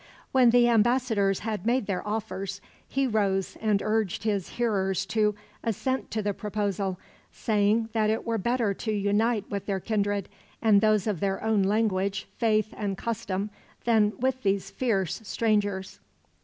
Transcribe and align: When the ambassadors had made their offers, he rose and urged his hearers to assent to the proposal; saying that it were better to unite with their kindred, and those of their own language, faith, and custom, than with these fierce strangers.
When 0.31 0.49
the 0.49 0.67
ambassadors 0.67 1.41
had 1.41 1.63
made 1.63 1.85
their 1.85 2.03
offers, 2.07 2.59
he 2.87 3.05
rose 3.05 3.55
and 3.61 3.83
urged 3.83 4.23
his 4.23 4.49
hearers 4.57 5.05
to 5.05 5.35
assent 5.63 6.09
to 6.09 6.23
the 6.23 6.33
proposal; 6.33 6.97
saying 7.31 7.89
that 7.93 8.09
it 8.09 8.25
were 8.25 8.39
better 8.39 8.73
to 8.73 8.91
unite 8.91 9.47
with 9.51 9.67
their 9.67 9.79
kindred, 9.79 10.27
and 10.59 10.81
those 10.81 11.05
of 11.05 11.19
their 11.19 11.43
own 11.43 11.61
language, 11.61 12.27
faith, 12.39 12.73
and 12.75 12.97
custom, 12.97 13.51
than 13.83 14.13
with 14.19 14.41
these 14.41 14.71
fierce 14.71 15.21
strangers. 15.23 15.99